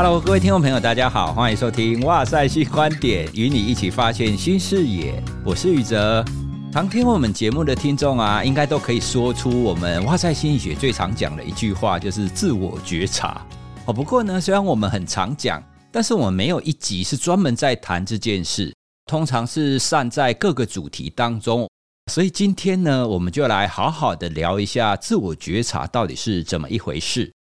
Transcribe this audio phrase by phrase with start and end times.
[0.00, 5.20] Hello，各位听众朋友，大家好，欢迎收听《哇塞新观点》，与你一起发现新视野。
[5.44, 6.24] 我是宇哲。
[6.72, 13.44] 常听我们节目的听众啊，应该都可以说出我们哇塞心理学最常讲的一句话，就是自我觉察。
[13.86, 15.60] 哦，不过呢，虽然我们很常讲，
[15.90, 18.72] 但是我们没有一集是专门在谈这件事，
[19.04, 21.68] 通常是散在各个主题当中。
[22.12, 27.32] 所以今天呢，我们就来好好的聊一下自我觉察到底是怎么一回事。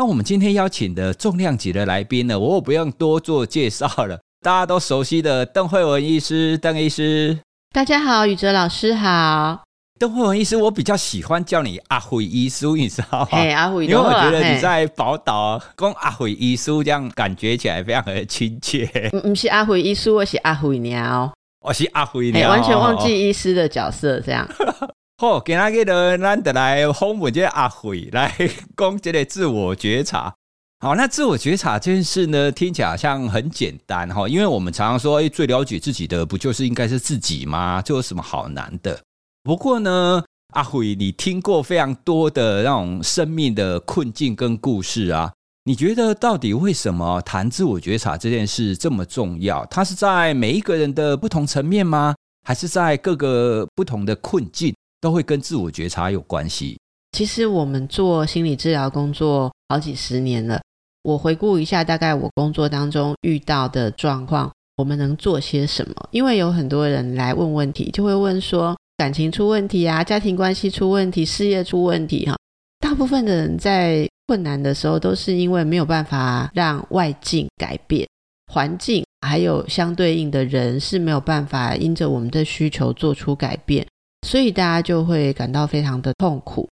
[0.00, 7.38] 那我们今天邀请的重量级的来宾呢，我不用多做介绍了， 大家都熟悉的邓惠文医师，邓医师。
[7.74, 9.60] 大家好，宇哲老师好。
[9.98, 13.28] 邓惠文医师，我比较喜欢叫你阿惠医师，你知道吗？
[13.30, 18.86] 嘿，阿惠，因为我觉得你在宝岛跟阿惠医师，这样感觉起来非常的亲切。
[19.10, 24.48] 不 不是阿惠医师，我是阿惠鸟，我是阿惠鸟，完全忘记医师的角色，这样。
[25.20, 28.34] 好，今天给的咱得来访问这个阿惠来
[28.74, 30.34] 讲这个自我觉察。
[30.78, 37.82] 好，那自我觉察这件事呢，听起来好像很简单哈，因为我们常常说，哎，最了解自己的不就是应该是自己吗？
[37.82, 38.98] 这有什么好难的？
[39.42, 45.30] 不过呢，阿惠，你听过非常多的那种生命的困境跟故事啊，
[45.64, 49.66] 你觉得到底为什么谈自我觉察这件事这么重要？
[49.66, 52.14] 它是在每一个人的不同层面吗？
[52.42, 54.74] 还是在各个不同的困境？
[55.00, 56.78] 都会跟自我觉察有关系。
[57.12, 60.60] 其实我们做心理治疗工作好几十年了，
[61.02, 65.94] 我回顾一下，大概我工作当中遇到的状况，我们能做些什么？
[66.12, 72.36] 因为有很多人来问问题，就会问说感情出问题啊，家庭关系出问题，事业出问题哈。
[72.78, 78.06] 大部分的人在困难的时候，都是因为没有办法让外境改变，
[78.52, 83.86] 环境还有相对应的人是没有办法因着我们的需求做出改变。
[84.26, 86.68] 所以大家就会感到非常的痛苦。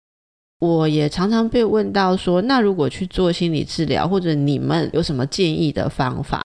[0.59, 6.43] 我也常常被问到说，那如果去做心理治疗，或者你们有什么建议的方法？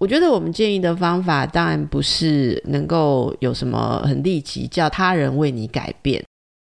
[0.00, 6.22] 我觉得我们建议的方法当然不是能够有什么很立即叫他人为你改变，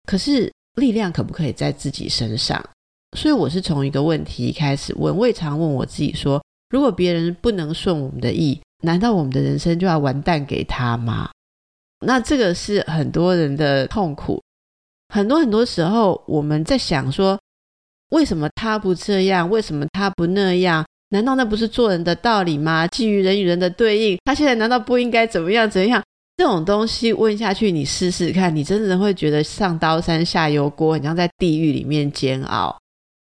[0.06, 2.64] 可是力量可不可以在自己身上？
[3.18, 11.30] 所以我是从一个问题开始问，我也常问我自己说，如果别人不能顺我们的意，难道我们的人生就要完蛋给他吗？
[12.00, 14.41] 那这个是很多人的痛苦，
[15.13, 17.40] 很多很多时候我们在想说，
[18.09, 19.50] 为什么他不这样？
[19.50, 20.85] 为什么他不那样？
[21.09, 22.85] 难道那不是做人的道理吗？
[22.88, 26.03] 基于人与人的对应，他现在难道不应该怎么样怎样？
[26.35, 32.78] 这种东西问下去，你试试看，你真的会觉得上刀山下油锅，你像在地狱里面煎熬。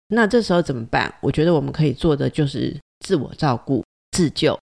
[0.09, 1.13] 那这时候怎么办？
[1.21, 4.59] 我觉得我们可以做的就是自我照顾、自救。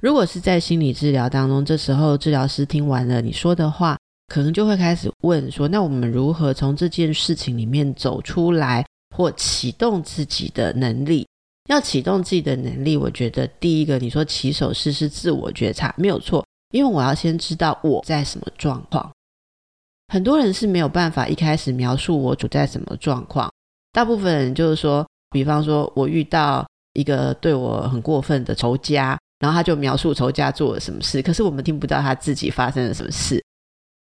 [0.00, 3.98] 如果是在心理治疗当中，这时候治疗师听完了你说的话，
[4.28, 8.86] 可能就会开始问说：那我们如何从这件事情里面走出来，
[9.16, 11.26] 或启动自己的能力？
[11.68, 19.10] 要启动自己的能力，我觉得第一个你说起手式是自我觉察，没有错，因为我要先知道我在什么状况。
[20.12, 23.52] 很多人是没有办法一开始描述我处在什么状况，
[23.92, 29.18] 大部分人就是说，比方说我遇到一个对我很过分的仇家。
[29.38, 33.42] 然后他就描述仇家做了什么事，可是我们听不到他自己发生了什么事。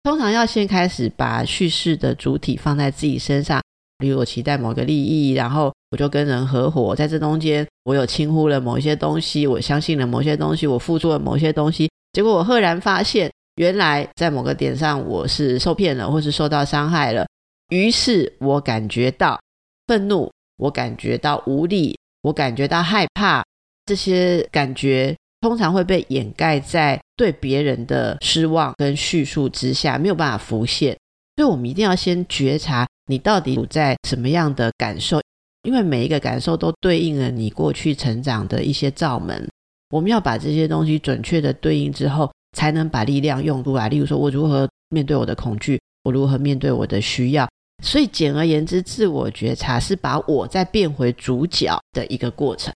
[0.03, 3.61] 通常要先开始把叙事的主体放在自己身上，
[3.97, 17.25] 比如我期待某个利益，然后我就跟人合伙，在这中间我有轻忽了某一些东西，我相信了某些东西，我付出了某些东西，结果我赫然发现，原来在某个点上我是受骗了，或是受到伤害了。
[17.69, 19.39] 于是我感觉到
[19.87, 23.43] 愤怒，我感觉到无力，我感觉到害怕，
[23.85, 25.13] 这些感觉。
[25.45, 30.97] 通常会被掩盖在对别人的失望跟叙述之下，没有办法浮现。
[31.35, 35.21] 所以，我们一定要先觉察你到底处在什么样的感受，
[35.61, 39.47] 因为每一个感受都对应了你过去成长的一些罩门。
[39.91, 43.87] 我们要把这些东西准确的对应之后，才能把力量用出来。
[43.87, 47.47] 例如说，我如何面对我的恐惧，我如何面对我的需要。
[47.83, 52.73] 所以，简而言之，自我觉察是把我再变回主角的一个过程。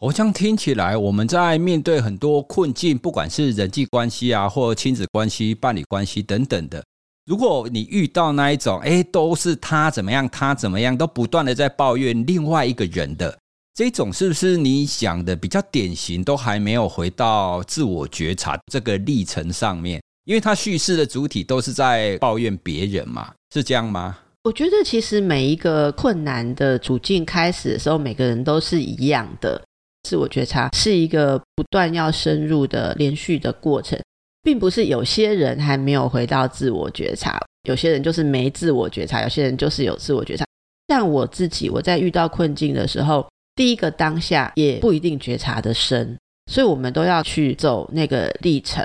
[0.00, 6.80] 我这样听起来，我们在面对很多困境，不管是人际关系啊，或亲子关系、伴侣关系等等的。
[7.26, 13.36] 如果你遇到那一种，哎，都是他怎么样，他怎么样，都不断的在抱怨另外一个人的
[13.74, 16.22] 这种，是不是你想的比较典型？
[16.22, 24.16] 都还没有回到自我觉察这个历程上面，因为他叙事的主体都是在抱怨别人嘛，是这样吗？
[24.44, 29.60] 我觉得其实每一个困难的处境开始的时候，每个人都是一样的。
[30.08, 34.00] 自我觉察是一个不断要深入的连续的过程，
[34.42, 40.46] 并不是有些人还没有回到自我觉察，有些人就是没自我觉察，有些人就是有自我觉察。
[40.88, 46.16] 像我自己，我在遇到困境的时候，第一个当下也不一定觉察得深，
[46.50, 48.82] 所以我们都要去走那个历程。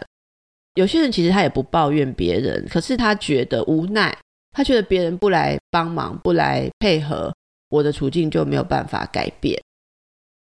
[0.75, 4.13] 有些人其实他也不抱怨别人，可是他觉得无奈，
[4.51, 7.33] 他觉得别人不来帮忙、不来配合，
[7.69, 9.57] 我的处境就没有办法改变。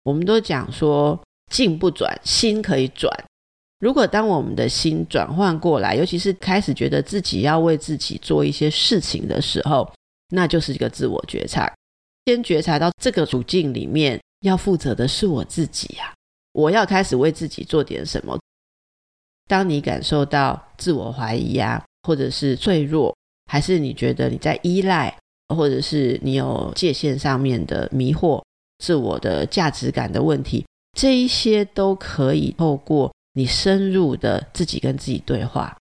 [0.02, 3.12] 我们都讲说，境不转，心可以转。
[3.80, 9.88] 如果当我们的心转换过来，尤其是开始觉得自己要为自己做一些事情的时候，
[10.30, 11.72] 那就是一个自我觉察。
[12.26, 16.12] 先觉察到这个处境里面要负责的是我自己呀，
[16.52, 18.38] 我要开始为自己做点什么。
[19.46, 23.16] 当你感受到自我怀疑呀，或者是脆弱，
[23.46, 25.16] 还是你觉得你在依赖，
[25.54, 28.42] 或者是你有界限上面的迷惑、
[28.78, 30.64] 自我的价值感的问题，
[30.96, 35.76] 这一些都可以透过你深入的自己跟自己对话，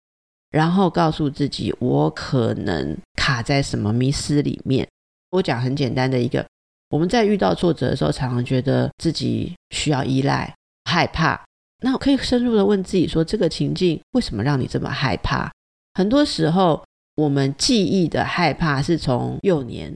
[0.50, 4.87] 然后告诉自己，我可能卡在什么迷思里面。
[5.31, 6.46] 我讲很简单的一个，
[6.91, 10.55] 我们在遇到挫折的时候，常常觉得自己需要依赖、
[10.85, 11.41] 害怕。
[11.82, 15.50] 那我可以深入的问自己说，这个情境为什么让你这么害怕？
[15.94, 16.85] 很多时候，
[17.17, 19.94] 我们记忆的害怕是从幼年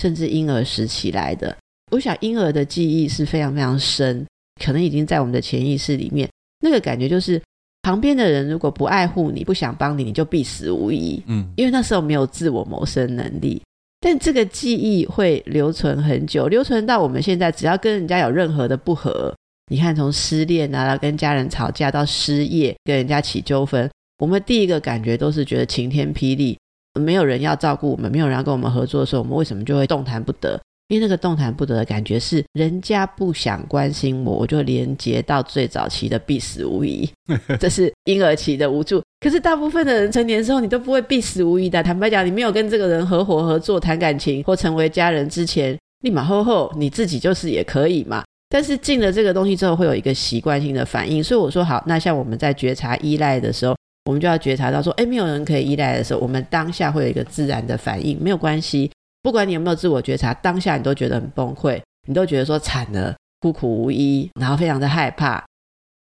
[0.00, 1.56] 甚至婴儿时期来的。
[1.90, 4.26] 我想婴儿的记忆是非常非常深，
[4.64, 6.28] 可能已经在我们的潜意识里面。
[6.60, 7.40] 那个感觉就是，
[7.82, 11.22] 旁边的人如果不爱护你、不想帮你，你就必死无疑。
[11.26, 13.62] 嗯，因为那时候没有自我谋生能力。
[14.00, 19.34] 但这个记忆会留存很久，留存到我们现在，只要跟人家有任何的不和，
[19.70, 26.56] 你看从失恋啊，跟家人吵架到失业，跟人家起纠纷，我们第一个感觉都是觉得晴天霹雳，
[27.00, 30.60] 没有人要照顾我们，没有人要跟我们合作的时候，我们为什么就会动弹不得？
[30.88, 37.08] 因为那个动弹不得的感觉是人家不想关心我，我就连接到最早期的必死无疑，
[37.60, 39.02] 这是婴儿期的无助。
[39.20, 41.82] 可是大部分的人成年之后，你都不会必死无疑的。
[41.82, 48.24] 坦白讲，你没有跟这个人合伙合作谈感情或成为家人之前，立马后后你自己就是也可以嘛。
[48.48, 51.22] 但是进了这个东西之后，会有一个习惯性的反应。
[51.22, 53.76] 所以我说好，那像我们在觉察依赖的时候，
[54.06, 58.90] 我们就要觉察到说，哎，没有人可以依赖的时候，我们当下会有一个自然的反应，没有关系。
[59.22, 65.44] 不管你有没有自我觉察，当下你都觉得很崩溃，你都觉得说惨了，孤苦无依，然后非常的害怕，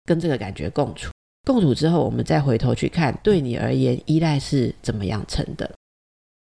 [0.04, 1.10] 跟这个感觉共处。
[1.44, 5.70] 共处之后，我们再回头去看，对你而言，依赖是怎么样成的？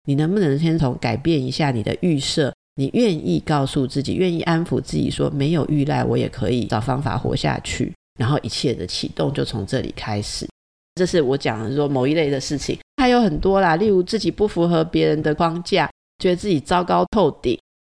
[0.07, 2.53] 你能不能先从改变一下你的预设？
[2.77, 7.93] 你愿意告诉自己，愿意安抚自己，说没有依赖，我也可以找方法活下去。
[8.19, 10.47] 然后一切的启动就从这里开始。
[10.95, 15.91] 这是我讲的说某一类的事情，还有很多啦，例如自己不符合别人的框架。
[16.21, 17.59] 觉得自己糟糕透顶，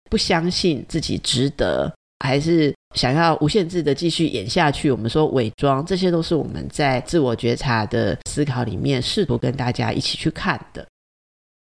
[0.09, 4.91] 不相信自己值得，还是想要无限制的继续演下去？
[4.91, 10.87] 我们说伪装，这些都是我们在自我觉察的思考里面，试图跟大家一起去看的。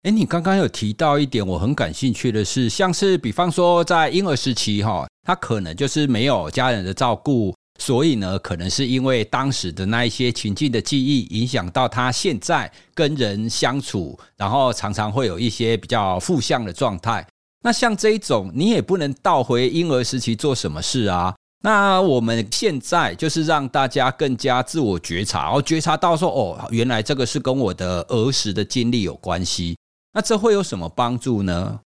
[0.03, 7.55] 诶，你刚刚有提到一点，我很感兴趣的是，像是比方说在婴儿时期，哈，他可能就是没有家人的照顾。
[7.79, 17.27] 所以呢，可能是因为当时的那一些情境的记忆，影响到他现在跟人相处，然后常常会有一些比较负向的状态。
[17.65, 21.35] 那像这一种，你也不能倒回婴儿时期做什么事啊。
[21.65, 29.77] 那我们现在就是让大家更加自我觉察，然后觉察到说，哦，原来这个是跟我的儿时的经历有关系。
[30.13, 31.81] 那这会有什么帮助呢？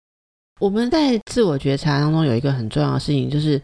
[0.61, 3.63] 我们在自我觉察当中有一个很重要的事情，就是。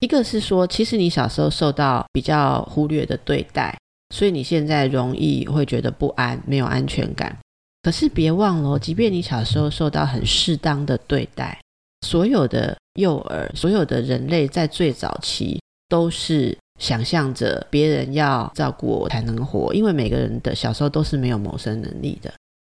[0.00, 3.76] 一个是说，其实你小时候受到比较忽略的对待，
[4.14, 7.36] 所以你现在容易会觉得不安，没有安全感。
[7.82, 11.58] 可是别忘了，即便你小时候受到很适当的对待，
[12.06, 22.32] 所有的幼儿，所有的人类在最早期都是想象着别人要照顾我才能活，因为每个人的小时候都是没有谋生能力的，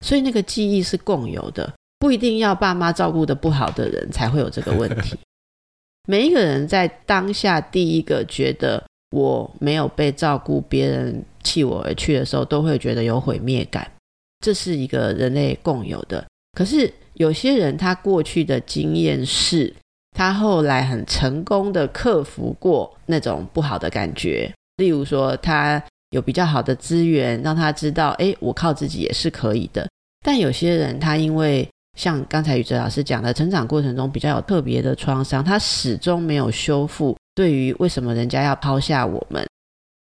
[0.04, 5.16] 所以那个记忆是共有的，不一定要爸妈照顾得不好的人才会有这个问题。
[6.06, 13.86] 每一个人在当下第一个觉得我没有被照顾，别人弃我而去的时候，都会觉得有毁灭感。
[14.44, 16.24] 这是一个人类共有的。
[16.52, 19.74] 可是有些人他过去的经验是，
[20.16, 24.52] 他后来很成功的克服过那种不好的感觉。
[24.76, 29.88] 例如说，他有比较好的资源，让他知道，诶，我靠自己也是可以的。
[30.24, 37.16] 但有些人他因为像刚才宇哲老师讲的，成长过程中比较有特别的创伤，他始终没有修复。
[37.34, 39.44] 对于为什么人家要抛下我们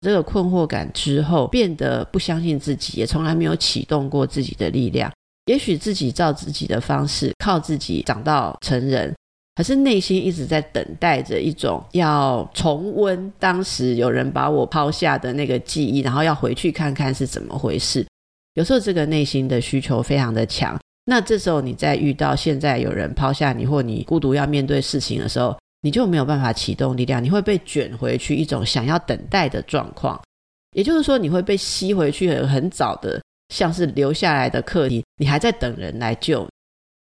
[0.00, 5.10] 这个困惑感之后，变得不相信自己，也从来没有启动过自己的力量。
[5.46, 9.14] 也许自己照自己的方式，靠自己长到成人，
[9.54, 18.06] 可是内心一直在等待着一种要重温当时有人把我抛下的那个记忆，然后要回去看看是怎么回事。
[18.54, 20.78] 有时候这个内心的需求非常的强。
[21.06, 30.18] 那这时候，你在遇到现在有人抛下你，或你孤独要面对事情的时候，你就没有办法启动力量，你会被卷回去一种想要等待的状况。
[30.74, 33.20] 也就是说，你会被吸回去很很早的，
[33.50, 36.46] 像是留下来的课题，你还在等人来救。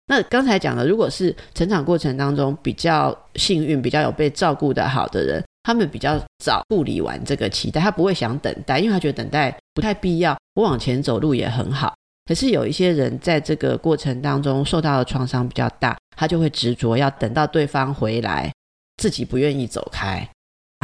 [0.09, 11.93] 那刚才讲的，如果是成长过程当中比较幸运、比较有被照顾的好的人，他们比较早处理完这个期待，他不会想等待，因为他觉得等待不太必要，我往前走路也很好。
[12.26, 18.52] 可是有一些人在这个过程当中受到的创伤比较大，他就会执着要等到对方回来，
[18.97, 20.28] 自己不愿意走开。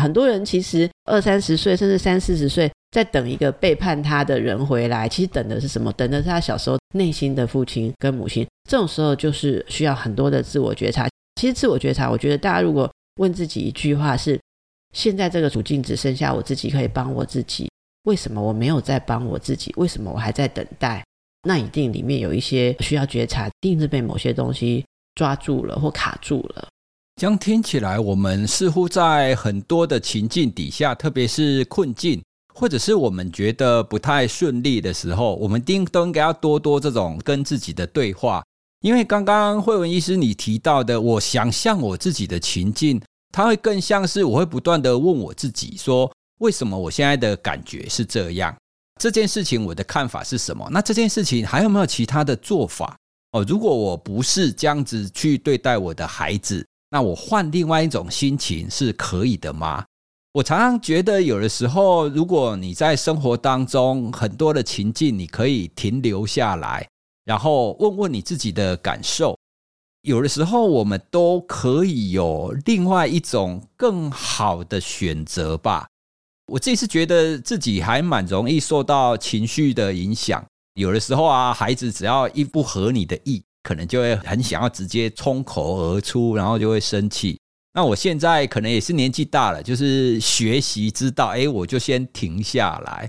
[0.01, 5.93] 很多人其实二三十岁甚至三四十岁，在等一个背叛他的人回来，其实等的是什么？
[5.93, 8.47] 等的是他小时候内心的父亲跟母亲。
[8.71, 11.09] 这种时候就是需要很多的自我觉察。
[11.41, 14.41] 其实自我觉察，我觉得大家如果问自己一句话是：
[14.95, 17.69] 现在这个处境只剩下我自己可以帮我自己，
[18.05, 19.73] 为什么我没有在帮我自己？
[19.77, 21.05] 为什么我还在等待？
[21.43, 24.85] 那一定里面有一些需要觉察，一定是被某些东西
[25.15, 26.69] 抓住了或卡住了。
[27.21, 32.23] 这样听起来，我们似乎在很多的情境底下，特别是困境，
[32.55, 38.43] 或者是我们觉得不太顺利的时候，我们定都应该要多多这种跟自己的对话。
[38.81, 48.57] 因为刚刚惠文医师你提到的，我想象我自己的情境，它会更像是我会不断的问我自己说，为什么我现在的感觉是这样？
[49.03, 50.65] 这件事情我的看法是什么？
[50.71, 52.97] 那这件事情还有没有其他的做法？
[53.33, 59.85] 哦，如果我不是这样子去对待我的孩子，那我换另外一种心情是可以的吗？
[60.35, 66.87] 我常常觉得，有的时候，如果你在生活当中很多的情境，你可以停留下来，
[67.25, 69.37] 然后问问你自己的感受。
[70.03, 75.89] 有的时候，我们都可以有另外一种更好的选择吧。
[76.53, 80.45] 我这次觉得自己还蛮容易受到情绪的影响。
[80.75, 83.43] 有的时候啊，孩子只要一不合你的意。
[83.65, 87.39] 可能就会很想要直接冲口而出，然后就会生气。
[87.75, 93.09] 那我现在可能也是年纪大了，就是学习知道，哎，我就先停下来。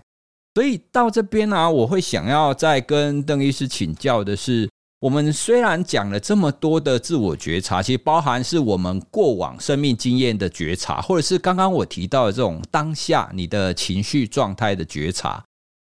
[0.54, 4.70] 所以到这边呢，我会想要再跟邓医师请教的是，
[5.04, 15.44] 我们虽然讲了这么多的自我觉察，其实包含是我们过往生命经验的觉察，或者是刚刚我提到的这种当下你的情绪状态的觉察。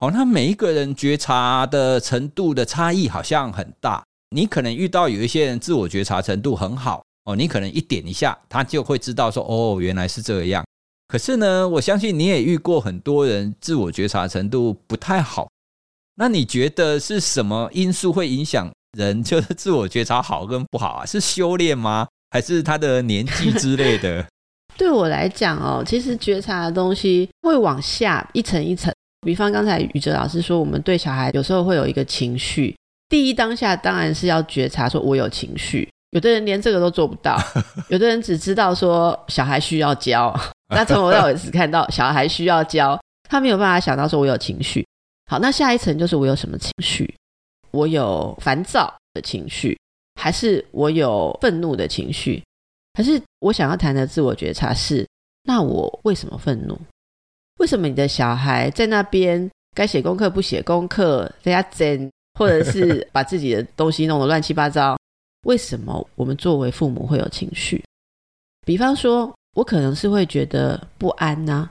[0.00, 4.04] 哦，那每一个人觉察的程度的差异好像很大。
[4.36, 10.62] 你可能遇到有一些人自我觉察程度很好哦，你可能一点一下，他就会知道说哦，原来是这样。
[11.06, 15.48] 可是呢，我相信你也遇过很多人自我觉察程度不太好。
[16.16, 21.06] 那你觉得是什么因素会影响人 就是自我觉察好跟不好啊？
[21.06, 22.06] 是修炼吗？
[22.30, 24.24] 还是他的年纪之类的？
[24.76, 28.92] 对我来讲哦，其实觉察的东西会往下一层一层。
[29.26, 32.76] 比方刚才宇哲老师说，我们对小孩有时候会有一个情绪。
[33.08, 35.88] 第一当下当然是要觉察，说我有情绪。
[36.10, 37.36] 有的人连这个都做不到，
[37.88, 40.34] 有的人只知道说小孩需要教。
[40.74, 44.86] 那从头到尾只看到小孩需要教，他没有办法想到说我有情绪。
[45.30, 47.12] 好，那下一层就是我有什么情绪？
[47.70, 49.78] 我有烦躁的情绪，
[50.14, 52.42] 还是我有愤怒的情绪？
[52.94, 55.06] 还是我想要谈的自我觉察是：
[55.44, 56.78] 那我为什么愤怒？
[57.58, 62.10] 为什么你的小孩在那边该写功课不写功课，在家整？
[62.38, 64.96] 或者是把自己的东西弄得乱七八糟，
[65.42, 67.82] 为什么我们作为父母会有情绪？
[68.64, 71.68] 比方说，我可能是会觉得不安呐、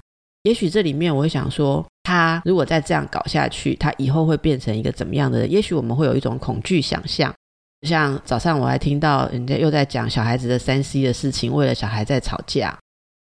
[0.47, 5.51] 也许这里面我会想说，他如果再这样搞下去，他以后会变成一个怎么样的人？
[5.51, 7.33] 也许我们会有一种恐惧想象。
[7.81, 12.79] 像早上我还听到人家又在讲小孩子的三 C 的事情，为了小孩在吵架，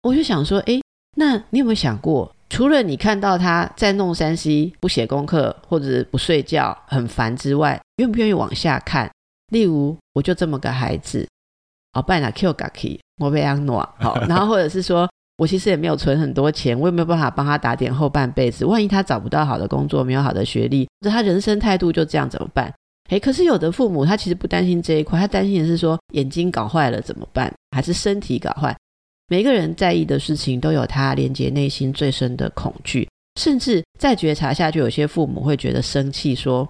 [0.03, 0.81] 我就想说，诶，
[1.17, 2.33] 那你有没有想过？
[2.49, 9.11] 除了你看到他在弄三 C 不写功课或者不睡觉很烦之外，愿不愿意往下看？
[9.51, 11.27] 例如，我就这么个孩子，
[11.91, 15.07] 哦，拜哪 Q 嘎 K，我被安诺好， 然后或者是说
[15.39, 18.65] 我其实也没有存很多钱，我也没有办法帮他打点后半辈子。
[18.65, 22.71] 万一他找不到好的工作，没有好的学历，或者他人生态度就这样怎么办？
[23.09, 28.75] 诶，可是有的父母他其实不担心这一块，他担心的是说眼睛搞坏了怎么办，还是身体搞坏？
[29.29, 33.07] 每个人在意的事情都有他连接内心最深的恐惧，
[33.39, 36.67] 甚至再觉察下去，有些父母会觉得生气，说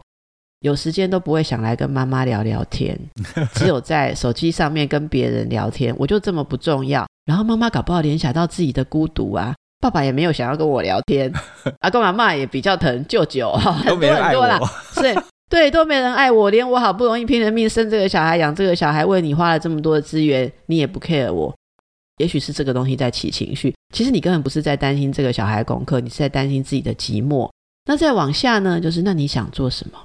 [0.61, 2.97] 有时间都不会想来跟妈妈聊聊天，
[3.55, 5.95] 只有在手机上面跟别人聊天。
[5.97, 11.31] 我就这么不重要，然后妈妈搞不好联想到自己的孤独啊，爸爸也没有想要跟我聊天，
[11.79, 14.59] 阿公阿妈也比较疼舅舅， 很多很多啦，
[14.93, 15.15] 是，
[15.49, 21.53] 对，都没人爱我，连我好不容易拼了命生这个小孩，养这个小孩，为你花了这么多的资源，你也不 care 我。
[22.17, 27.49] 也许是这个东西在起情绪，其实你根本不是在担心这个小孩功课，你是在担心自己的寂寞。
[27.85, 29.97] 那再往下呢，就是那你想做什么？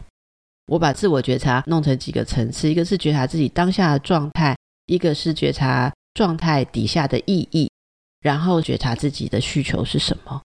[0.66, 4.56] 我把自我觉察弄成几个层次，一个是觉察自己当下的状态，
[4.86, 7.70] 一个是觉察状态底下的意义，
[8.20, 10.40] 然后觉察自己的需求是什么。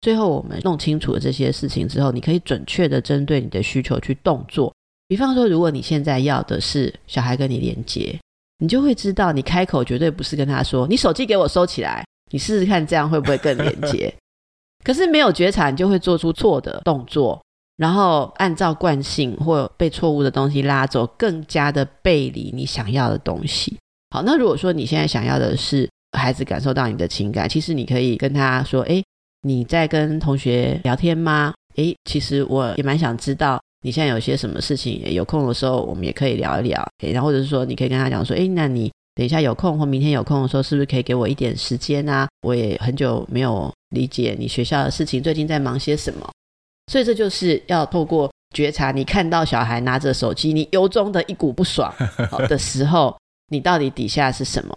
[0.00, 4.72] 最后，我们弄清楚了这些事情之后，你可以准确的针对你的需求去动作。
[5.08, 8.18] 比方说，如果你现在要的是小孩跟你连接，
[8.58, 14.12] 你就会知道，你开口绝对不是跟他说：“你手机给我收起来。”你试试看，这样会不会更连接？
[14.84, 17.42] 可是没有觉察，你就会做出错的动作，
[17.76, 23.76] 然后按照惯性或被错误的东西拉走，更加的背离你想要的东西。
[24.10, 29.02] 好，那如果说你现在想要的是孩子感受到你的情感，其实你可以跟他说：“哎，
[29.42, 31.52] 你在跟同学聊天吗？
[31.76, 36.80] 哎，其实我也蛮想知道你现在有些什么事情，有空的时候我们也可以聊一聊。
[37.02, 42.28] 哎，然后或者是说，你可以跟他讲说：哎，那你等一下有空或明天有空的时候，是不是可以给我一点时间啊？
[42.42, 46.30] 我也很久没有理解你学校的事情，最近在忙些什么？
[46.90, 51.92] 所以这就是要透过觉察，你看到小孩拿着手机，你由衷的一股不爽
[52.48, 53.16] 的时候。
[53.48, 54.74] 你到底底下是什么？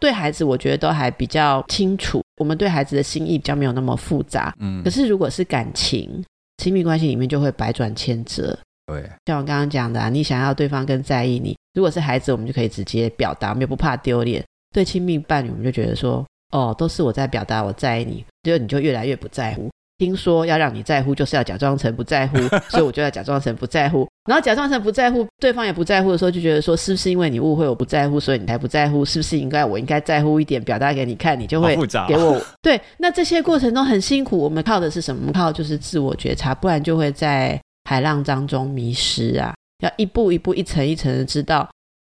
[0.00, 2.22] 对孩子，我觉得都还比较清楚。
[2.38, 4.52] 我们对孩子的心意比较没有那么复杂。
[4.58, 4.82] 嗯。
[4.82, 6.24] 可是如果是感情、
[6.56, 8.58] 亲密关系里面，就会百转千折。
[8.86, 9.08] 对。
[9.26, 11.54] 像我刚刚讲的啊，你想要对方更在意你。
[11.74, 14.42] 如果是孩子，我们就可以直接表达，我们也不怕丢脸。
[14.74, 19.68] 对亲密伴侣，我们就觉得说，哦，都是我在表达我在意你，结果你就越来越不在乎。
[19.98, 22.36] 听说要让你在乎，就是要假装成不在乎，
[22.68, 29.04] 所以我就要假装成不在乎，然后假装成不在乎，对方也不在乎的时候，就觉得说，是不是因为你误会我不在乎，所以你才不在乎？
[29.04, 31.74] 是不是应该我应该在乎一点，表达给你看，你就会
[32.06, 32.40] 给我？
[32.60, 35.32] 对，那这些过程中很辛苦，我们靠的是什么？
[35.32, 39.54] 靠就是自我觉察，不然就会在海浪当中迷失啊！
[39.82, 41.68] 要一步一步、一层一层的知道，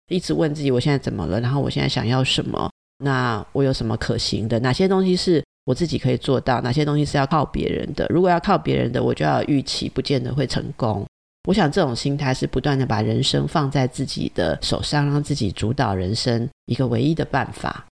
[0.09, 2.69] 一直问自己我现在怎么了，然后我现在想要什么？
[3.03, 4.59] 那我有什么可行的？
[4.59, 5.43] 哪些东西是？
[5.65, 8.05] 我自己可以做到哪些东西是要靠别人的？
[8.09, 11.05] 如果要靠别人的，我就要预期不见得会成功。
[11.47, 17.85] 我想这种心态是不断的把人生放在自己的手上，让自己主导人生一个唯一的办法。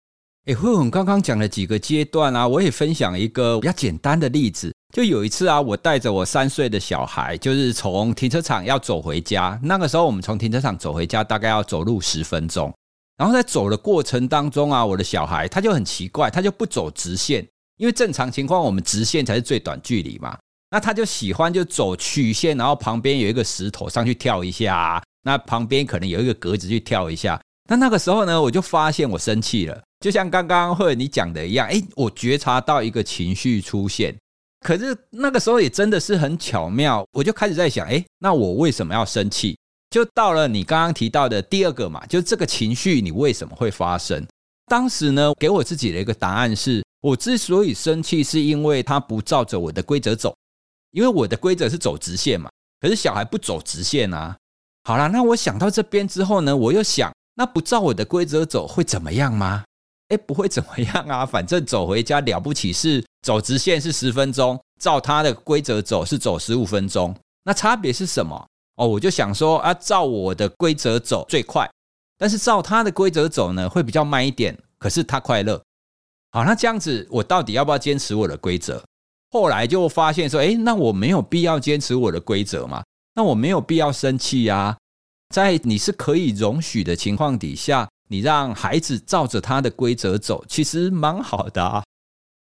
[0.45, 4.73] 哎，慧文刚刚讲了几个阶段啊，我也分享一个比较简单的例子。
[4.93, 9.57] 就有一次啊，我带着我三岁的小孩，就是从停车场要走回家。
[9.63, 12.73] 那个时候我们从停车场走回家大概要走路十分钟，
[13.17, 17.47] 然后在走的过程当中啊，我的小孩他就很奇怪，他就不走直线。
[17.81, 20.37] 因为正常情况，我们直线才是最短距离嘛。
[20.69, 27.41] 那他就喜欢就走曲线，然后旁边有一个石头上去跳一下，啊那旁边可能有一个格子去跳一下。
[27.67, 34.15] 那那个时候呢，我就发现我生气了，就像刚刚或者你讲的一样，诶，我觉察到一个情绪出现。
[34.63, 39.57] 可是那个时候也真的是很巧妙，我就开始在想，诶，那我为什么要生气？
[39.89, 44.23] 就到了你刚刚提到的第二个嘛，就这个情绪你为什么会发生？
[44.67, 46.83] 当时呢，给我自己的一个答案是。
[47.01, 50.35] 我之所以生气，是因为他不照着我的规则走，
[50.91, 52.49] 因为我的规则是走直线嘛。
[52.79, 54.37] 可是小孩不走直线啊。
[54.83, 59.63] 好啦，那我想到这边之后呢，我又想，那不照我的规则走会怎么样吗？
[60.09, 67.15] 诶，不会怎么样啊，反正走回家了不起是走直线是十分钟，照他的规则走是走十五分钟。
[67.43, 68.47] 那差别是什么？
[68.75, 71.69] 哦，我就想说啊，照我的规则走最快，
[72.17, 74.55] 但是照他的规则走呢，会比较慢一点。
[74.77, 75.61] 可是他快乐。
[76.33, 78.81] 好，那这样子，我到底要不要坚持我的规则？
[79.31, 82.81] 后来就发现说，诶，那我没有必要坚持我的规则嘛？
[83.15, 84.77] 那我没有必要生气呀。
[85.33, 91.83] 在你是可以容许的情况底下，你让孩子照着他的规则走，其实蛮好的啊。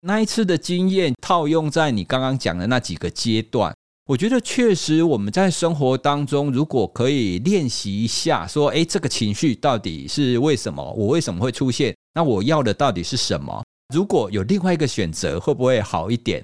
[0.03, 3.75] 那一次的经验套用在你刚刚讲的那几个阶段，
[4.07, 10.83] 我觉得确实我们在生活当中，如果可以练习一下，说，诶，这个情绪到底是为什么？
[10.93, 11.97] 我为什么会出现？
[12.15, 13.65] 那我要的到底是什么？
[13.93, 16.43] 如果有另外一个选择，会不会好一点？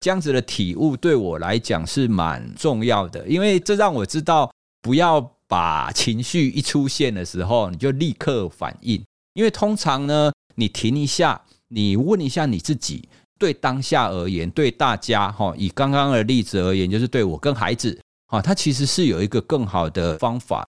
[0.00, 4.50] 这样子的体悟对我来讲是蛮重要的，因为这让我知道，
[4.82, 9.02] 不要把情绪一出现的时候，你就立刻反应。
[9.34, 20.66] 因为通常呢，你停一下，你问一下你自己，对当下而言，对大家哈，以刚刚的例子而言，就是对我跟孩子，哈，他其实是有一个更好的方法。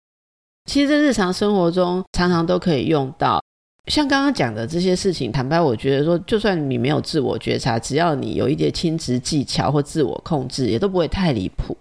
[0.71, 3.43] 其实日常生活中常常都可以用到。
[3.87, 11.77] 像刚刚讲的这些事情，坦白我觉得说，就算你没有自我觉察，只要你有一点亲职技巧或自我控制，也都不会太离谱。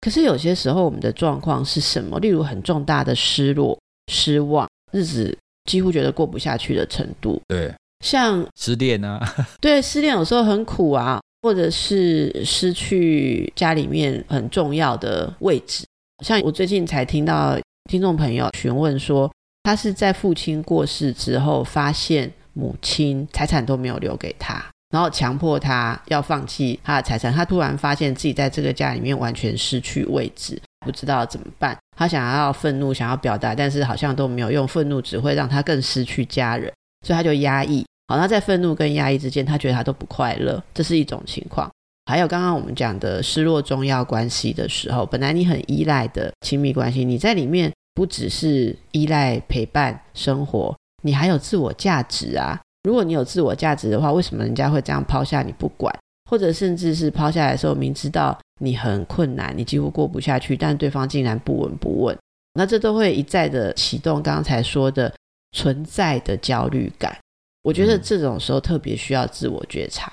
[0.00, 2.18] 可是有些时候，我们的状况是什么？
[2.20, 3.78] 例如很重大的失落、
[4.10, 5.36] 失望，日子
[5.70, 7.38] 几乎觉得过不下去的程度。
[7.48, 7.70] 对，
[8.02, 9.20] 像失恋啊，
[9.60, 15.84] 对，失恋有时候很苦啊，或者是失去家里面很重要的位置。
[16.24, 17.58] 像我最近才听到
[17.90, 19.30] 听众朋友询问说。
[19.62, 27.32] 他是在父亲过世之后，发现母亲财产都没有留给他，然后强迫他要放弃他的财产。
[27.32, 31.76] 他突然发现自己在这个家里面完全失去位置，不知道怎么办。
[31.96, 34.66] 他想要愤怒，想要表达，但是好像都没有用。
[34.66, 36.72] 愤怒只会让他更失去家人。
[37.06, 37.84] 所以他就压抑。
[38.08, 41.70] 好，那在愤怒跟压抑之间，他觉得他都不快乐，这是一种情况。
[42.06, 52.60] 还有刚刚我们讲的失落重要关系的时候，本来你很依赖的亲密关系，你在里面不只是依赖陪伴生活，你还有自我价值啊。
[52.84, 55.94] 如果你有自我价值的话，为什么人家会这样抛下你不管，
[56.30, 62.18] 或者甚至是抛下来的时候，明知道你很困难，你几乎过不下去，但对方竟然不闻不问，
[62.54, 65.14] 那这都会一再的启动刚才说的
[65.52, 67.16] 存在的焦虑感。
[67.62, 70.10] 我觉得这种时候特别需要自我觉察。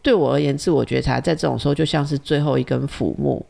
[0.00, 3.44] 对我而言，自我觉察在这种时候就像是最后一根浮木。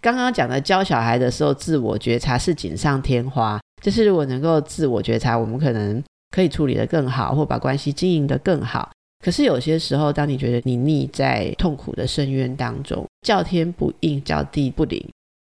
[0.00, 8.90] 刚刚讲的教小孩的时候，自我觉察是锦上添花，就是如果能够自我觉察，我们可能可以处理得更好，或把关系经营得更好。
[9.24, 15.04] 可是有些时候，当你觉得你溺在痛苦的深渊当中，叫天不应，叫地不灵，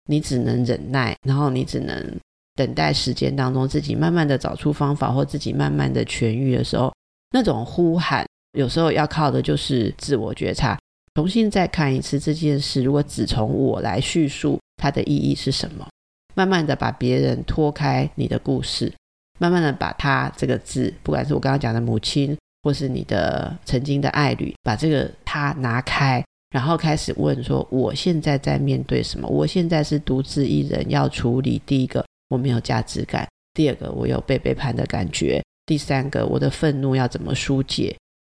[0.10, 2.20] 你只能忍耐，然后你只能
[2.56, 6.94] 等待时间当中自己慢慢的找出方法，或自己慢慢的痊愈的时候，
[7.32, 8.26] 那种呼喊。
[8.58, 10.78] 有时候要靠的就是自我觉察，
[11.13, 12.82] 重新再看一次这件事。
[12.82, 15.88] 如果只从我来叙述它的意义是什么，
[16.36, 18.91] 慢慢的把别人拖开你的故事，
[19.39, 29.28] 慢慢的把他这个字，不管是我刚刚讲的母亲，或是你的曾经的爱侣，把这个他拿开，然后开始问说：我现在在面对什么？
[29.28, 31.62] 我现在是独自一人要处理。
[31.65, 37.93] 第一个，我没有价值感；第二个，我有被背叛的感觉；第三个，我的愤怒要怎么疏解？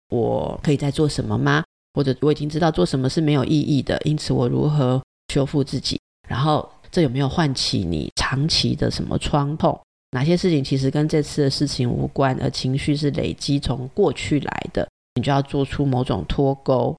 [0.09, 1.63] 我可以再做什么吗？
[1.97, 5.01] 或者我已经知道做什么是没有意义的，因此我如何
[5.33, 5.99] 修复自己？
[6.29, 9.75] 然后这有没有唤起你长期的什么创痛？
[10.11, 14.87] 哪些事情其实跟这次的事情无关，而情绪是累积从过去来的？
[15.15, 16.95] 你就要做出某种脱钩。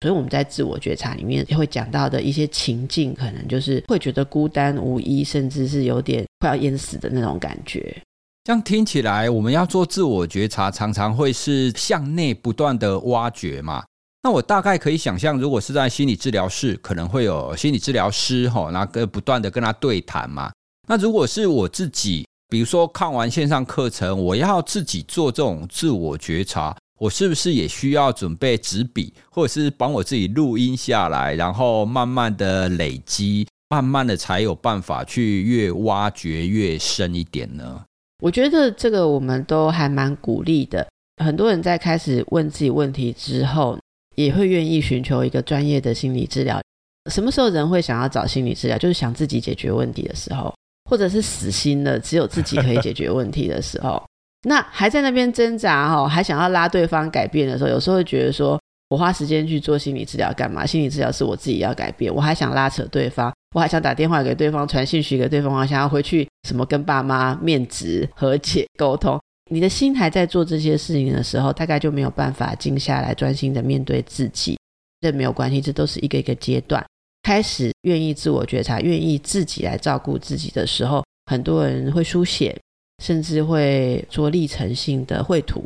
[0.00, 7.94] 所以我们在自我觉察里面会讲到的一些情境，可能就是会觉得孤单无依，甚至是有点快要淹死的那种感觉。
[8.44, 13.84] 这样听起来，我们要做自我觉察，常常会是向内不断的挖掘嘛。
[14.22, 20.52] 那我大概可以想象，如果是在心理治疗室，可能会有心理治疗师哈，那个不断的跟他对谈嘛。
[20.88, 37.82] 那如果是我自己，比如说看完线上课程，我要自己做这种自我觉察，我是不是也需要准备纸笔，或者是帮我自己录音下来，然后慢慢的累积，慢慢的才有办法去越挖掘越深一点呢？
[38.22, 40.86] 我觉得这个我们都还蛮鼓励的。
[41.24, 43.78] 很多人在开始问自己问题之后，
[44.24, 46.60] 也会愿意寻求一个专业的心理治疗。
[47.10, 48.76] 什么时候人会想要找心理治疗？
[48.76, 50.54] 就是想自己解决问题的时候，
[50.90, 54.02] 或者是死心了，只有自己可以解决问题的时候。
[54.46, 60.64] 那还在那边挣扎哈，还想要拉对方改变的时候，有时候会觉得说，我花时间去做心理治疗干嘛？
[60.64, 63.32] 心理治疗是我自己要改变，我还想拉扯对方。
[63.54, 69.20] 我还想打电话给对方，传信息给对方，我想要回去什么跟爸妈面质和解沟通。
[69.50, 74.56] 你的心还在做这些事情的时候，大概就没有办法静下来，专心的面对自己。
[75.00, 76.84] 这没有关系，这都是一个一个阶段。
[77.22, 82.58] 开始愿意自我觉察，愿意自己来照顾自己的时候，很多人会书写，
[83.02, 85.62] 甚至会做历程性的绘图。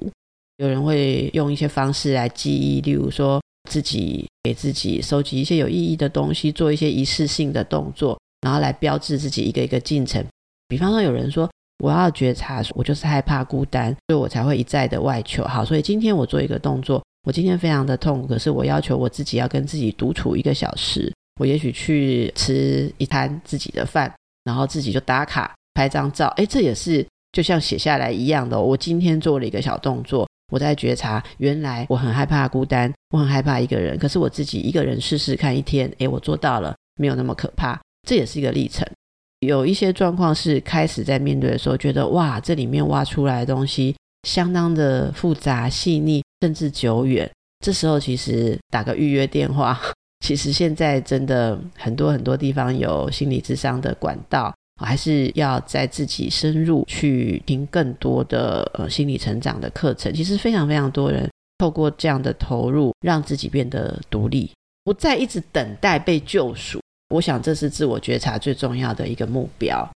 [0.57, 3.41] 有人会用一些方式来记忆，例如说。
[3.71, 10.23] 自己给自己收集一些有意义的东西，做一些仪式性的动作，然后来标志自己一个一个进程。
[10.69, 15.45] 比方说，有人说我要觉察，我就是害怕孤单，所以我才会一再的外求。
[15.45, 21.13] 好，所以今天我做一个动作，我今天非常的痛苦，可是我要求我自己要跟自己独处一个小时。
[21.41, 24.13] 我也许去吃一餐自己的饭，
[24.45, 26.33] 然后自己就打卡拍张照。
[26.37, 28.61] 诶，这也是就像写下来一样的。
[28.61, 30.29] 我今天做了一个小动作。
[30.53, 33.99] 我在觉察，原来我很害怕孤单，我很害怕一个人。
[33.99, 37.81] 可是我自己一个人试试看一天，诶，我做到了，没有那么可怕。
[38.07, 38.87] 这也是一个历程。
[39.47, 43.95] 有一些状况是开始在面对的时候，觉得哇，这里面挖出来的东西
[44.29, 47.31] 相当的复杂、细腻，甚至久远。
[47.65, 49.81] 这时候其实打个预约电话，
[50.21, 54.55] 其实现在真的很多很多地方有心理智商的管道。
[54.83, 60.13] 还是要在自己深入去听更多的呃心理成长的课程。
[60.13, 64.51] 其实非常非常多人透过这样的投入，让自己变得独立，
[64.83, 66.81] 不再一直等待被救赎。
[67.15, 69.89] 我想这是自我觉察最重要的一个目标。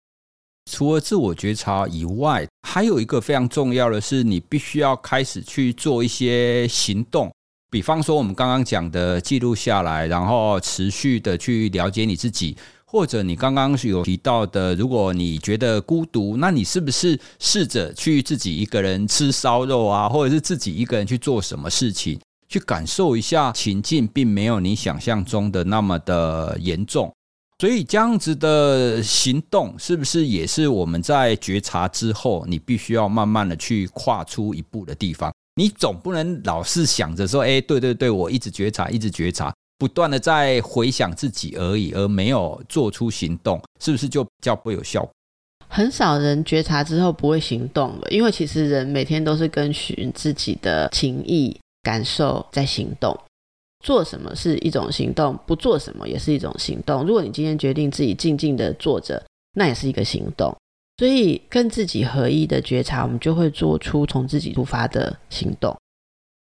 [0.71, 7.29] 除了自我觉察以外，还有一个非常重要的是，你必须要开始去做一些行动。
[7.71, 12.57] 比方说，我们刚刚讲的记录下来，然后持续的去了解你自己。
[12.91, 27.13] 或者你刚刚是有提到的，如果你觉得孤独，那你是不是试着去自己一个人吃烧肉啊，或者是自己一个人去做什么事情，去感受一下情境，并没有你想象中的那么的严重。
[27.61, 35.33] 所以这样子的行动，是不是也是我们在觉察之后，你必须要慢慢的去跨出一步的地方？
[35.57, 45.09] 你总不能老是想着说，哎，对对对，我一直觉察，一直觉察，不断的在回想自己而已，而没有做出行动，是不是就比较不有效？
[45.67, 53.18] 很少人觉察之后不会行动的，因为其实人每天都是跟循自己的情意感受在行动。
[53.83, 57.03] 做什么是一种行动，不做什么也是一种行动。
[57.07, 59.24] 如果你今天决定自己静静的坐着，
[59.55, 60.55] 那也是一个行动。
[60.98, 65.74] 所以跟自己合一的觉察，我们就会做出从自己出发的行动。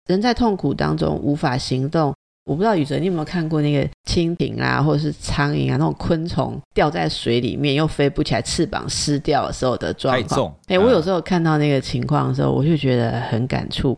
[0.07, 2.13] 人在痛苦当中无法行动，
[2.45, 10.29] 我不知道宇哲你有没有看过那个蜻蜓啊，或者是苍蝇啊，那种昆虫掉在水里面又飞不起来，翅膀湿掉的时候的状况。
[10.29, 10.53] 太重。
[10.67, 13.97] 哎，我有时候看到那个情况的时候，我就觉得很感触。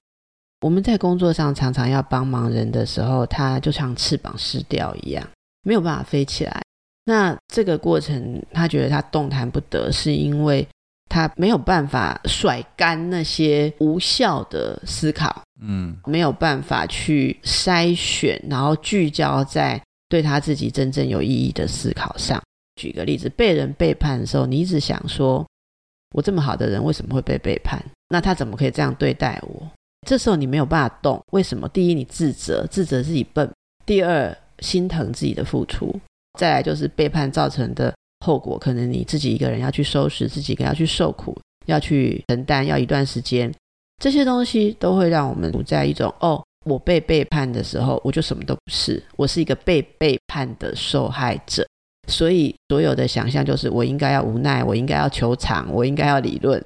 [0.61, 5.27] 我们在工作上常常要帮忙人的时候，他就像翅膀失掉一样，
[5.63, 6.61] 没有办法飞起来。
[7.05, 10.67] 那这个过程，他觉得他动弹不得，是因为
[11.09, 22.41] 他没有办法甩干那些无效的思考，嗯，没有办法去筛选，然后聚焦在对他自己真正有意义的思考上。
[22.75, 25.45] 举个例子，被人背叛的时候，你一直想说，
[26.13, 27.79] 我这么好的人为什么会被背叛？
[28.09, 29.71] 那他怎么可以这样对待我？
[30.07, 31.67] 这时候你没有办法动，为什么？
[31.67, 33.45] 第一，你自责，自责自己笨；
[33.85, 35.93] 第二，心疼自己的付出；
[36.39, 37.93] 再来就是背叛造成的
[38.25, 43.53] 后果，可能你自己一个人要去收拾，自己一个人要去受苦，要去承担，要一段时间。
[44.01, 51.67] 这些东西都会让我们处在一种哦，我被背叛的时候，我就什么都不是，我是一个被背叛的受害者。
[52.07, 56.63] 所以所有的想象就是我应该要无奈，我应该要求偿，我应该要理论。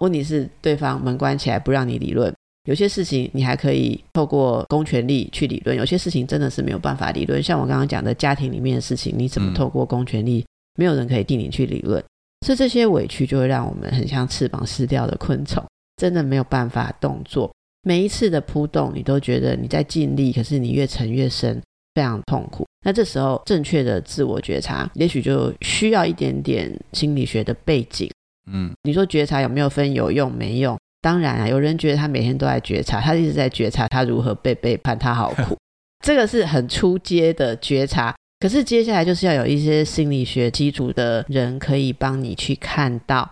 [0.00, 2.30] 问题是对方门关起来不让你理论。
[2.64, 7.42] 有些事情你还可以透过公权力去理论，有些事情真的是没有办法理论。
[7.42, 10.44] 像我刚刚讲的家庭里面的事情，你怎么透过公权力，
[10.76, 12.02] 没有人可以替你去理论。
[12.46, 15.62] 所以这些委屈就会让我们很像翅膀撕掉的昆虫，
[15.96, 17.50] 真的没有办法动作。
[17.82, 21.60] 每一次的扑动，你都觉得你在尽力，可是你越沉越深，
[21.94, 22.66] 非常痛苦。
[22.86, 28.10] 那这时候正确的自我觉察，也许就需要一点点心理学的背景。
[28.50, 30.78] 嗯，你说觉察有没有分有用没用？
[31.04, 35.54] 当然啊，有人觉得他每天都在觉察，他一直在觉察他如何被背叛，他好苦。
[36.02, 43.30] 这个是很初阶的觉察，可是接下来就是要有一些心理学基础的人可以帮你去看到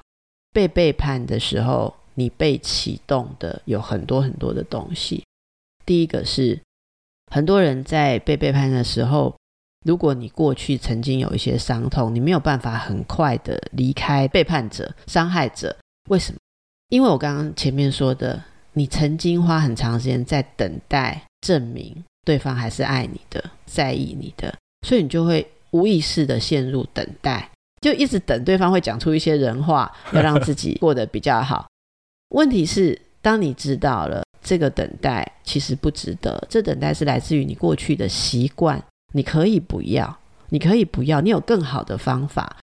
[0.52, 5.24] 被背叛的时候，你被启动的有很多很多的东西。
[5.86, 6.60] 第一个是
[7.30, 9.34] 很多人在被背叛的时候，
[9.86, 15.74] 如果你过去曾经有一些伤痛，你没有办法很快的离开背叛者、伤害者，
[16.10, 16.38] 为什么？
[16.92, 18.38] 因为我刚刚前面说的，
[18.74, 24.54] 你曾经花很长时间在等待证明对方还是爱你的、在意你的，
[24.86, 27.48] 所以你就会无意识的陷入等待，
[27.80, 31.66] 就一直等对方会讲出一些人话，要让自己 过得比较好。
[32.34, 40.18] 问题是，当你知道了这个等待其实不值得，这等待是来自于你过去的习惯，你可以不要，
[40.50, 42.58] 你可以不要，你有更好的方法。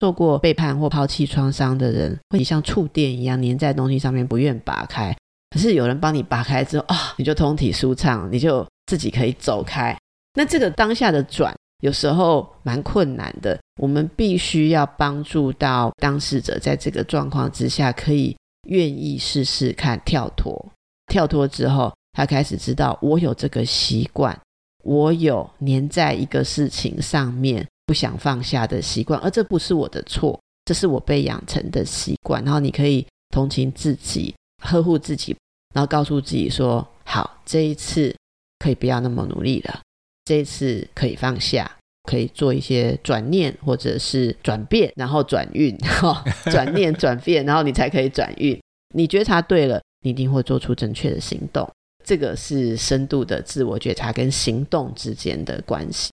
[0.00, 5.16] 受过背叛或抛弃创伤的人，会像触电一样粘在东西上面，不愿拔开。
[5.50, 9.96] 可是有人帮你拔开之后啊、你就通体舒畅，你就自己可以走开。
[10.34, 13.58] 那这个当下的转，有时候蛮困难的。
[13.80, 18.36] 我们必须要帮助到当事者，在这个状况之下，可以
[18.68, 20.66] 愿意试试看跳脱。
[21.06, 24.38] 跳脱之后，他开始知道我有这个习惯，
[24.84, 27.66] 我有粘在一个事情上面。
[27.86, 32.44] 不想放下的习惯，而这不是我的错，这是我被养成的习惯。
[32.44, 35.36] 然后你可以同情自己，呵护自己，
[35.74, 38.14] 然后告诉自己说：好，这一次
[38.58, 39.80] 可以不要那么努力了，
[40.24, 41.70] 这一次可以放下，
[42.02, 48.58] 可以做一些转念或者是转变，然后转运， 哈，转念 转变，然后你才可以转运。
[48.94, 51.68] 你觉察对了，你一定会做出正确的行动。
[52.04, 56.10] 这个是深度的自我觉察跟行动之间的关系。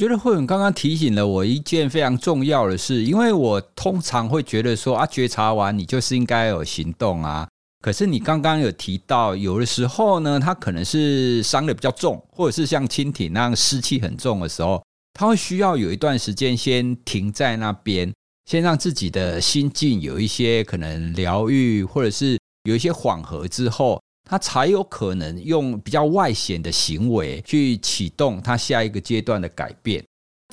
[0.00, 7.46] 觉得慧文刚刚提醒了我一件非常重要的事，因为我通常会觉得说啊，觉察完你就是应该有行动啊。
[7.82, 14.82] 可是你刚刚有提到，有的时候呢，他可能是伤得比较重，或者是像蜻蜓那样湿气很重的时候，
[15.12, 18.10] 他会需要有一段时间先停在那边，
[18.46, 24.00] 先让自己的心境有一些可能疗愈，或者是有一些缓和之后。
[24.30, 30.00] 他才有可能用比较外显的行为去启动他下一个阶段的改变。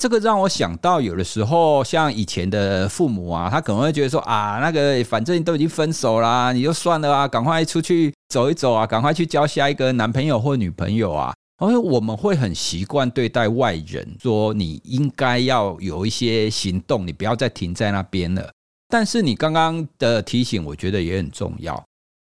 [0.02, 11.32] 这个让我想到，有的时候像以前的父母啊，他可能会觉得说啊，那个反正都已经分手啦，你就算了啊，赶快出去走一走啊，赶快去交下一个男朋友或女朋友啊。
[11.60, 18.50] 因为我们会很习惯对待外人，说你应该要有一些行动，你不要再停在那边了。
[18.88, 21.84] 但是你刚刚的提醒，我觉得也很重要，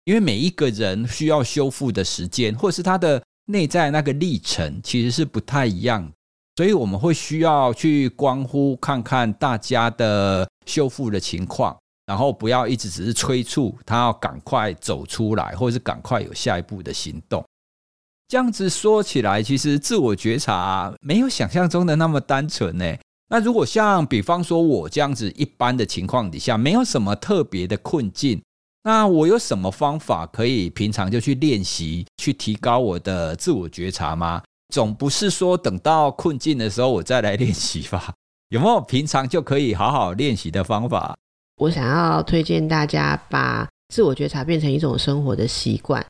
[0.07, 6.09] 因为每一个人需要修复的时间，或是他的内在那个历程，其实是不太一样，
[6.55, 17.45] 所以我们会需要去关乎看看大家的修复的情况，然后不要一直只是催促他要赶快走出来，或者是赶快有下一步的行动。
[18.29, 22.97] 这样子说起来，其实自我觉察没有想象中的那么单纯呢。
[23.29, 28.41] 那如果像比方说我这样子一般的情况底下，没有什么特别的困境，
[28.87, 34.41] 那我有什么方法可以平常就去练习，去提高我的自我觉察吗？
[34.73, 38.15] 总不是说等到困境的时候我再来练习吧？
[38.51, 41.17] 有没有平常就可以好好练习的方法？
[41.57, 46.07] 我想要推荐大家把自我觉察变成一种生活的习惯。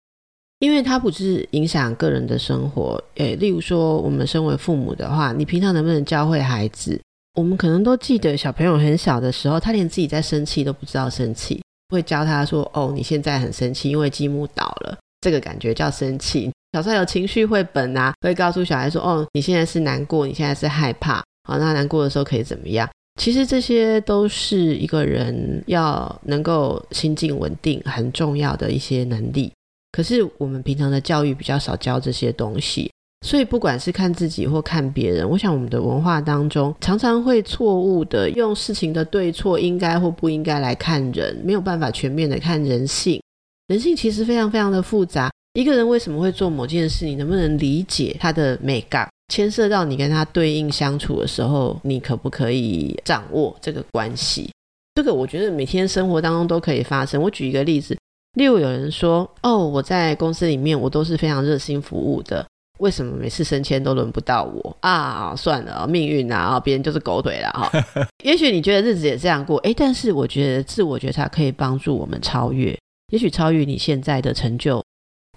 [0.59, 7.01] 因为它不是影响个人的生活，诶，例如说，我们身为父母的话，你平常能不能教会孩子？
[7.39, 29.51] 我们可能都记得小朋友很小的时候，他连自己在生气都不知道生气，会教他说：“哦，你现在很生气，因为积木倒了，这个感觉叫生气。”小时候有情绪绘本啊，会告诉小孩说：“哦，你现在是难过，你现在是害怕，好，那难过的时候可以怎么样？”其实这些都是一个人要能够心境稳定很重要的一些能力。
[29.91, 32.91] 可是我们平常的教育比较少教这些东西，
[33.27, 43.21] 所以不管是看自己或看别人，我想我们的文化当中常常会错误的用事情的对错、应该或不应该来看人，没有办法全面的看人性。
[43.67, 54.49] 人性其实非常非常的复杂，一个人为什么会做某件事，你能不能理解他的美感，牵涉到你跟他对应相处的时候，你可不可以掌握这个关系？
[54.95, 57.21] 这个我觉得每天生活当中都可以发生。
[57.21, 57.99] 我举一个例子。
[58.35, 62.47] 例如有人说：“哦，我在公司里面，我都是非常热心服务的，
[62.79, 65.35] 为什么每次升迁都轮不到我啊？
[65.37, 67.71] 算了，命运啊，别人就是狗腿了哈。
[68.25, 72.79] 也许你觉得日子也这样过，哎，但是我觉得自我觉察可以帮助我们超越，
[73.13, 74.83] 也许超越你现在的成就。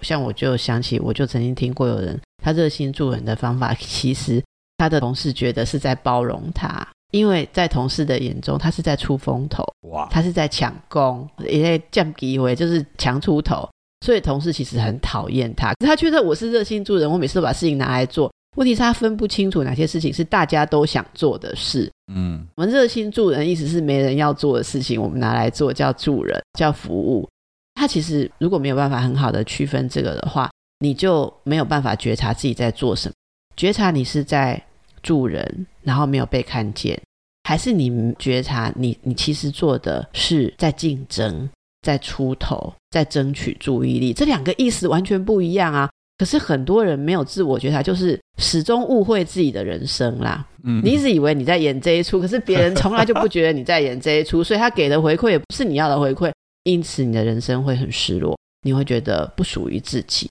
[0.02, 4.42] 像我就想起，我就曾经听过有人，他热心助人的方法，其实
[4.78, 13.68] 他的同事觉得是在包容他。”因为在同事的眼中，他是在出风头，哇，他是在抢功，也在降机会，就是强出头，
[14.06, 15.74] 所以同事其实很讨厌他。
[15.86, 18.32] 他觉得我是热心助人，我每次都把事情拿来做。
[18.58, 21.92] 问题是，他分不清楚哪些事情是大家都想做的事。
[22.12, 27.28] 嗯，我们热心助人，意思是没人要做的事情，我们拿来做，叫助人，叫服务。
[27.76, 33.14] 他其实如果没有办法很好的区分这个的话，你就没有办法觉察自己在做什么，
[33.56, 34.62] 觉察你是在。
[35.02, 37.02] 助人，然后没有被看见，
[37.46, 41.50] 还是你觉察你你其实做的是在竞争，
[41.82, 45.90] 在出头，在争取注意力，这两个意思完全不一样啊！
[46.18, 50.46] 可是很多人没有自我觉察，就是始终误会自己的人生啦。
[50.64, 56.32] 嗯，你一直以为你在演这一出，可是别人从来就不觉得你在演这一出，所以他给的回馈也不是你要的回馈，
[56.64, 60.30] 因此你的人生会很失落，你会觉得不属于自己。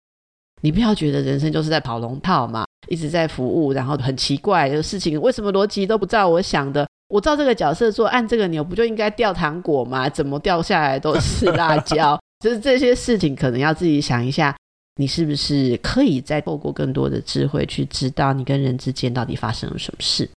[0.60, 2.64] 你不要觉得人生就是在跑龙套嘛。
[2.88, 6.88] 一直在服务，然后很奇怪的事情，为什么逻辑都不照我想的？
[7.08, 10.08] 我照这个角色做，按这个钮，不就应该掉糖果吗？
[10.08, 12.18] 怎么掉下来都是辣椒？
[12.40, 14.54] 就 是这些事情，可能要自己想一下，
[14.96, 20.28] 你是不是可以再透过更多的智慧去知道你跟人之间到底发生了什么事？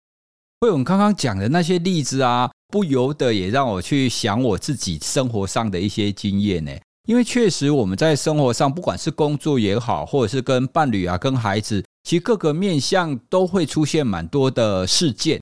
[0.60, 6.70] 慧文刚刚讲的那些例子啊，不由得也让我去想我自己生活上的一些经验呢。
[7.08, 11.82] 因为确实我们在生活上，不管是工作也好，或者是跟伴侣啊、跟孩子。
[12.04, 15.40] 其实各个面向都会出现蛮多的事件，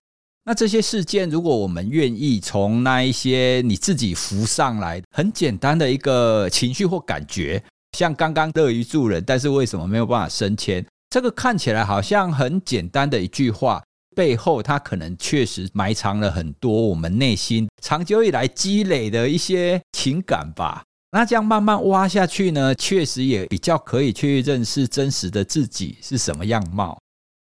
[0.49, 7.63] 那这些事件，如果我们愿意从那一些你自己浮上来，很简单的一个情绪或感觉，
[7.99, 10.83] 像刚刚乐于助人，但是为什么没有办法升迁？
[11.11, 13.83] 这个看起来好像很简单的一句话，
[14.17, 20.83] 背后它可能确实埋藏了很多我们内心长久以来积累的一些情感吧。
[21.13, 26.99] 那这样慢慢挖下去呢，确实也比较可以去认识真实的自己是什么样貌。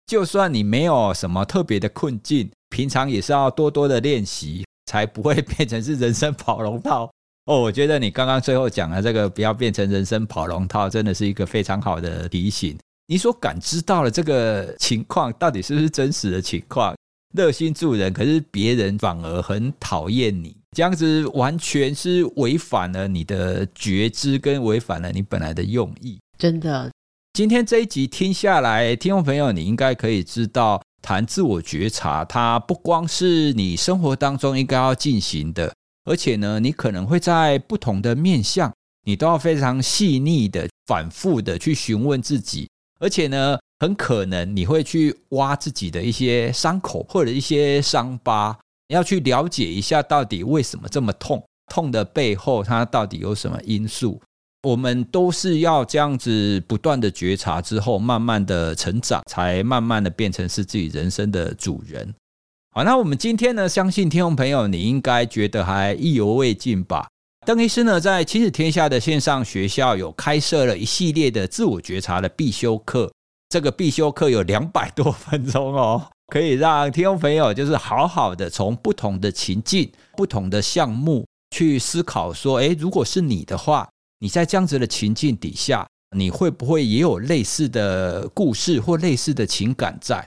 [0.06, 7.08] 就算你没有什么特别的困境，平常也是要多多的练习，才不会变成是人生跑龙套。
[7.46, 12.76] 哦，我觉得你刚刚最后讲的这个不要变成人生跑龙套，真的是一个非常好的提醒。
[13.06, 16.92] 你所感知到的这个情况，到底是不是真实的情况？
[17.32, 20.56] 热心助人，可是别人反而很讨厌你。
[20.76, 26.18] 这样子完全是违反了你的觉知，跟违反了你本来的用意。
[26.36, 26.90] 真的，
[27.34, 35.70] 今天这一集听下来，听众朋友，你应该可以知道，谈自我觉察，它不光是你生活当中应该要进行的，
[36.06, 38.72] 而且呢，你可能会在不同的面向，
[39.04, 42.66] 你都要非常细腻的、反复的去询问自己，
[42.98, 54.18] 而且呢，很可能你会去挖自己的一些伤口或者一些伤疤，要去了解一下到底为什么这么痛，痛的背后它到底有什么因素。
[54.64, 62.14] 我们都是要这样子不断的觉察之后，慢慢的成长，才慢慢的变成是自己人生的主人。
[62.72, 67.06] 好，那我们今天呢，相信听众朋友你应该觉得还意犹未尽吧？
[67.44, 73.12] 邓医师呢，在亲子天下的线上学校有开设了一系列的自我觉察的必修课，
[73.50, 83.86] 这个必修课有两百多分钟哦，可以让听众朋友就是好好的从不同的情境、不同的项目去思考，说，诶，如果是你的话。
[84.20, 85.86] 你在这样子的情境底下，
[86.16, 90.26] 你会不会也有类似的故事或类似的情感在？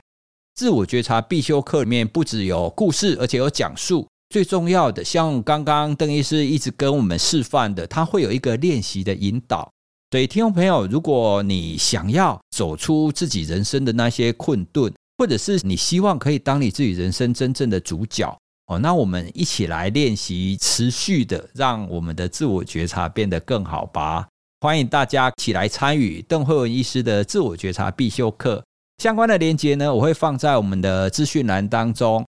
[0.56, 4.08] 自我觉察必修课里面不只有故事，而且有讲述。
[4.30, 9.72] 最重要的，像刚刚邓医师一直跟我们示范的，他会有一个练习的引导。
[10.12, 18.38] 所以，听众朋友，如果你想要走出自己人生的那些困顿，或者是你希望可以当你自己人生真正的主角。
[18.68, 24.28] 哦，那我们一起来练习，持续的让我们的自我觉察变得更好吧。
[24.60, 28.62] 欢迎大家一起来参与邓慧文医师的自我觉察必修课，
[28.98, 32.26] 相关的链接呢，我会放在我们的资讯栏当中。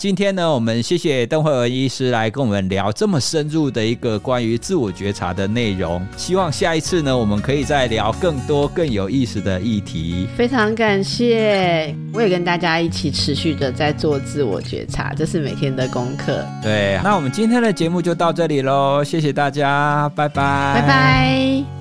[0.00, 6.02] 今天呢，我们谢谢邓惠文医师来跟我们聊这么深入的一个关于自我觉察的内容。
[6.16, 10.26] 希望下一次呢，我们可以再聊更多更有意思的议题。
[10.34, 16.42] 非常感谢，我也跟大家一起持续的在做自我觉察，这是每天的功课。
[16.62, 21.79] 对，那我们今天的节目就到这里喽，谢谢大家，拜拜，拜拜。